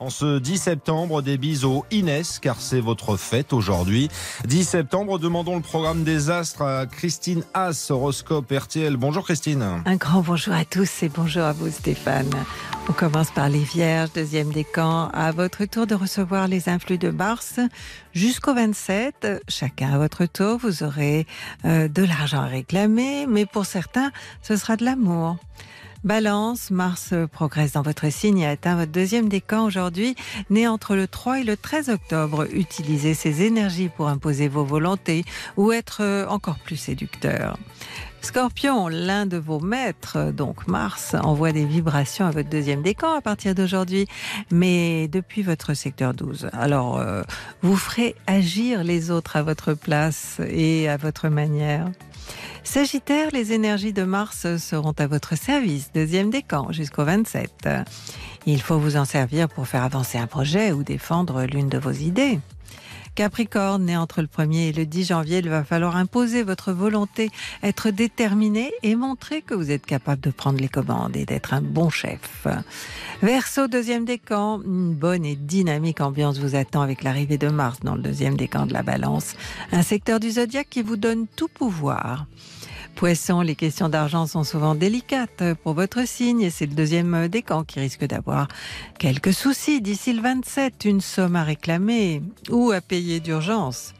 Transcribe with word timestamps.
En 0.00 0.10
ce 0.10 0.38
10 0.38 0.58
septembre, 0.58 1.22
des 1.22 1.38
biseaux 1.38 1.84
Inès, 1.90 2.38
car 2.38 2.60
c'est 2.60 2.80
votre 2.80 3.16
fête 3.16 3.52
aujourd'hui. 3.52 4.08
10 4.46 4.64
septembre, 4.64 5.18
demandons 5.18 5.56
le 5.56 5.62
programme 5.62 6.04
des 6.04 6.30
astres 6.30 6.62
à 6.62 6.86
Christine 6.86 7.42
Haas, 7.52 7.88
horoscope 7.90 8.52
RTL. 8.52 8.96
Bonjour 8.96 9.24
Christine. 9.24 9.82
Un 9.84 9.96
grand 9.96 10.20
bonjour 10.20 10.54
à 10.54 10.64
tous 10.64 11.02
et 11.02 11.08
bonjour 11.08 11.42
à 11.42 11.52
vous 11.52 11.70
Stéphane. 11.70 12.30
On 12.88 12.92
commence 12.92 13.32
par 13.32 13.48
les 13.48 13.58
Vierges, 13.58 14.12
deuxième 14.14 14.50
décan. 14.50 15.08
À 15.12 15.32
votre 15.32 15.64
tour 15.64 15.88
de 15.88 15.96
recevoir 15.96 16.46
les 16.46 16.68
influx 16.68 16.96
de 16.96 17.10
Mars 17.10 17.58
jusqu'au 18.12 18.54
27. 18.54 19.42
Chacun 19.48 19.94
à 19.94 19.98
votre 19.98 20.26
tour, 20.26 20.58
vous 20.58 20.84
aurez 20.84 21.26
euh, 21.64 21.88
de 21.88 22.04
l'argent 22.04 22.42
à 22.42 22.46
réclamer, 22.46 23.26
mais 23.26 23.46
pour 23.46 23.66
certains, 23.66 24.12
ce 24.42 24.56
sera 24.56 24.76
de 24.76 24.84
l'amour. 24.84 25.38
Balance, 26.04 26.70
Mars 26.70 27.12
progresse 27.32 27.72
dans 27.72 27.82
votre 27.82 28.10
signe 28.10 28.38
et 28.38 28.46
atteint 28.46 28.76
votre 28.76 28.92
deuxième 28.92 29.28
décan 29.28 29.64
aujourd'hui, 29.64 30.14
né 30.48 30.68
entre 30.68 30.94
le 30.94 31.08
3 31.08 31.40
et 31.40 31.44
le 31.44 31.56
13 31.56 31.88
octobre. 31.90 32.46
Utilisez 32.52 33.14
ces 33.14 33.42
énergies 33.42 33.88
pour 33.88 34.08
imposer 34.08 34.48
vos 34.48 34.64
volontés 34.64 35.24
ou 35.56 35.72
être 35.72 36.26
encore 36.28 36.58
plus 36.58 36.76
séducteur. 36.76 37.58
Scorpion, 38.20 38.88
l'un 38.88 39.26
de 39.26 39.36
vos 39.36 39.60
maîtres, 39.60 40.32
donc 40.32 40.66
Mars, 40.66 41.14
envoie 41.14 41.52
des 41.52 41.64
vibrations 41.64 42.26
à 42.26 42.30
votre 42.30 42.48
deuxième 42.48 42.82
décan 42.82 43.14
à 43.14 43.20
partir 43.20 43.54
d'aujourd'hui, 43.54 44.06
mais 44.50 45.08
depuis 45.08 45.42
votre 45.42 45.74
secteur 45.74 46.14
12. 46.14 46.50
Alors, 46.52 46.98
euh, 46.98 47.22
vous 47.62 47.76
ferez 47.76 48.14
agir 48.26 48.84
les 48.84 49.10
autres 49.10 49.36
à 49.36 49.42
votre 49.42 49.74
place 49.74 50.40
et 50.48 50.88
à 50.88 50.96
votre 50.96 51.28
manière. 51.28 51.90
Sagittaire, 52.64 53.30
les 53.32 53.52
énergies 53.52 53.92
de 53.92 54.02
Mars 54.02 54.56
seront 54.58 54.94
à 54.98 55.06
votre 55.06 55.36
service, 55.36 55.90
deuxième 55.94 56.30
décan 56.30 56.70
jusqu'au 56.70 57.04
27. 57.04 57.68
Il 58.46 58.60
faut 58.60 58.78
vous 58.78 58.96
en 58.96 59.04
servir 59.04 59.48
pour 59.48 59.66
faire 59.66 59.82
avancer 59.82 60.18
un 60.18 60.26
projet 60.26 60.72
ou 60.72 60.82
défendre 60.82 61.44
l'une 61.44 61.68
de 61.68 61.78
vos 61.78 61.92
idées. 61.92 62.40
Capricorne, 63.18 63.86
né 63.86 63.96
entre 63.96 64.22
le 64.22 64.28
1er 64.28 64.68
et 64.68 64.72
le 64.72 64.86
10 64.86 65.08
janvier, 65.08 65.38
il 65.38 65.48
va 65.48 65.64
falloir 65.64 65.96
imposer 65.96 66.44
votre 66.44 66.70
volonté, 66.70 67.32
être 67.64 67.90
déterminé 67.90 68.70
et 68.84 68.94
montrer 68.94 69.42
que 69.42 69.54
vous 69.54 69.72
êtes 69.72 69.84
capable 69.84 70.20
de 70.20 70.30
prendre 70.30 70.60
les 70.60 70.68
commandes 70.68 71.16
et 71.16 71.24
d'être 71.24 71.52
un 71.52 71.60
bon 71.60 71.90
chef. 71.90 72.46
Verseau, 73.20 73.66
deuxième 73.66 74.04
décan, 74.04 74.62
une 74.62 74.94
bonne 74.94 75.24
et 75.24 75.34
dynamique 75.34 76.00
ambiance 76.00 76.38
vous 76.38 76.54
attend 76.54 76.80
avec 76.80 77.02
l'arrivée 77.02 77.38
de 77.38 77.48
Mars 77.48 77.80
dans 77.82 77.96
le 77.96 78.02
deuxième 78.02 78.36
décan 78.36 78.66
de 78.66 78.72
la 78.72 78.84
balance, 78.84 79.34
un 79.72 79.82
secteur 79.82 80.20
du 80.20 80.30
zodiaque 80.30 80.68
qui 80.70 80.82
vous 80.82 80.96
donne 80.96 81.26
tout 81.34 81.48
pouvoir. 81.48 82.24
Poisson, 82.98 83.42
les 83.42 83.54
questions 83.54 83.88
d'argent 83.88 84.26
sont 84.26 84.42
souvent 84.42 84.74
délicates 84.74 85.44
pour 85.62 85.74
votre 85.74 86.04
signe 86.04 86.40
et 86.40 86.50
c'est 86.50 86.66
le 86.66 86.74
deuxième 86.74 87.28
décan 87.28 87.62
qui 87.62 87.78
risque 87.78 88.04
d'avoir 88.04 88.48
quelques 88.98 89.32
soucis. 89.32 89.80
D'ici 89.80 90.12
le 90.12 90.20
27, 90.20 90.84
une 90.84 91.00
somme 91.00 91.36
à 91.36 91.44
réclamer 91.44 92.22
ou 92.50 92.72
à 92.72 92.80
payer 92.80 93.20
d'urgence. 93.20 93.94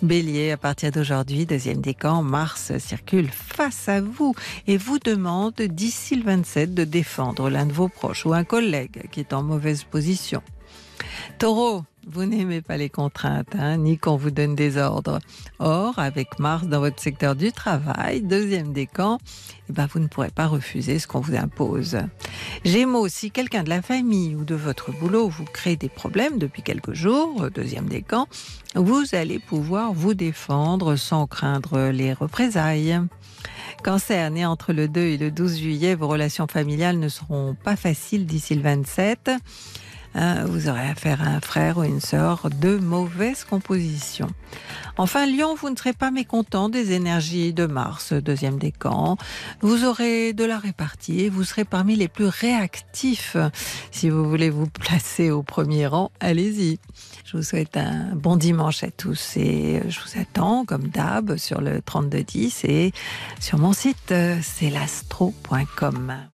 Bélier, 0.00 0.52
à 0.52 0.56
partir 0.56 0.90
d'aujourd'hui, 0.90 1.44
deuxième 1.44 1.82
décan, 1.82 2.22
Mars 2.22 2.72
circule 2.78 3.28
face 3.28 3.90
à 3.90 4.00
vous 4.00 4.34
et 4.66 4.78
vous 4.78 4.98
demande 4.98 5.60
d'ici 5.60 6.16
le 6.16 6.22
27 6.22 6.72
de 6.72 6.84
défendre 6.84 7.50
l'un 7.50 7.66
de 7.66 7.74
vos 7.74 7.88
proches 7.88 8.24
ou 8.24 8.32
un 8.32 8.44
collègue 8.44 9.02
qui 9.12 9.20
est 9.20 9.34
en 9.34 9.42
mauvaise 9.42 9.84
position. 9.84 10.42
Taureau, 11.38 11.84
vous 12.12 12.24
n'aimez 12.24 12.60
pas 12.60 12.76
les 12.76 12.88
contraintes, 12.88 13.54
hein, 13.56 13.76
ni 13.76 13.96
qu'on 13.96 14.16
vous 14.16 14.30
donne 14.30 14.54
des 14.54 14.76
ordres. 14.76 15.20
Or, 15.58 15.98
avec 15.98 16.38
Mars 16.38 16.66
dans 16.66 16.80
votre 16.80 17.00
secteur 17.00 17.36
du 17.36 17.52
travail, 17.52 18.22
deuxième 18.22 18.72
décan, 18.72 19.18
eh 19.68 19.72
ben, 19.72 19.86
vous 19.86 20.00
ne 20.00 20.08
pourrez 20.08 20.30
pas 20.30 20.46
refuser 20.46 20.98
ce 20.98 21.06
qu'on 21.06 21.20
vous 21.20 21.36
impose. 21.36 21.98
Gémeaux, 22.64 23.08
si 23.08 23.30
quelqu'un 23.30 23.62
de 23.62 23.68
la 23.68 23.82
famille 23.82 24.34
ou 24.34 24.44
de 24.44 24.56
votre 24.56 24.90
boulot 24.92 25.28
vous 25.28 25.44
crée 25.44 25.76
des 25.76 25.88
problèmes 25.88 26.38
depuis 26.38 26.62
quelques 26.62 26.94
jours, 26.94 27.48
deuxième 27.54 27.88
décan, 27.88 28.26
vous 28.74 29.04
allez 29.12 29.38
pouvoir 29.38 29.92
vous 29.92 30.14
défendre 30.14 30.96
sans 30.96 31.26
craindre 31.26 31.90
les 31.90 32.12
représailles. 32.12 33.00
Cancer, 33.84 34.30
né 34.30 34.44
entre 34.44 34.72
le 34.72 34.88
2 34.88 35.00
et 35.00 35.16
le 35.16 35.30
12 35.30 35.58
juillet, 35.58 35.94
vos 35.94 36.08
relations 36.08 36.46
familiales 36.46 36.98
ne 36.98 37.08
seront 37.08 37.56
pas 37.62 37.76
faciles 37.76 38.26
d'ici 38.26 38.54
le 38.54 38.62
27. 38.62 39.30
Hein, 40.14 40.44
vous 40.46 40.68
aurez 40.68 40.88
affaire 40.88 41.22
à 41.22 41.26
un 41.26 41.40
frère 41.40 41.78
ou 41.78 41.84
une 41.84 42.00
sœur 42.00 42.48
de 42.60 42.76
mauvaise 42.76 43.44
composition. 43.44 44.26
Enfin, 44.96 45.24
Lion, 45.26 45.54
vous 45.54 45.70
ne 45.70 45.76
serez 45.76 45.92
pas 45.92 46.10
mécontent 46.10 46.68
des 46.68 46.92
énergies 46.92 47.52
de 47.52 47.66
Mars, 47.66 48.12
deuxième 48.12 48.58
décan. 48.58 49.16
Vous 49.60 49.84
aurez 49.84 50.32
de 50.32 50.44
la 50.44 50.58
répartie 50.58 51.20
et 51.20 51.28
vous 51.28 51.44
serez 51.44 51.64
parmi 51.64 51.94
les 51.94 52.08
plus 52.08 52.26
réactifs. 52.26 53.36
Si 53.92 54.10
vous 54.10 54.28
voulez 54.28 54.50
vous 54.50 54.66
placer 54.66 55.30
au 55.30 55.44
premier 55.44 55.86
rang, 55.86 56.10
allez-y. 56.18 56.80
Je 57.24 57.36
vous 57.36 57.42
souhaite 57.44 57.76
un 57.76 58.14
bon 58.16 58.36
dimanche 58.36 58.82
à 58.82 58.90
tous 58.90 59.36
et 59.36 59.80
je 59.88 60.00
vous 60.00 60.20
attends, 60.20 60.64
comme 60.64 60.88
d'hab, 60.88 61.36
sur 61.36 61.60
le 61.60 61.80
3210 61.80 62.64
et 62.64 62.92
sur 63.38 63.58
mon 63.58 63.72
site, 63.72 64.12
c'est 64.42 64.70
l'astro.com. 64.70 66.26